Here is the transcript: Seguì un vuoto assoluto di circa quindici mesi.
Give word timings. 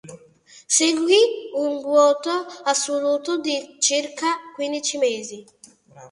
Seguì 0.65 1.21
un 1.53 1.79
vuoto 1.81 2.31
assoluto 2.63 3.37
di 3.39 3.75
circa 3.77 4.37
quindici 4.55 4.97
mesi. 4.97 5.45